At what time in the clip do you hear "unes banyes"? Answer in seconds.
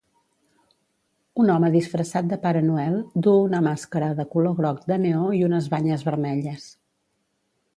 5.51-6.07